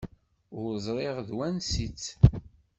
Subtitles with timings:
[0.59, 2.05] Ur ẓriɣ n wansi-tt.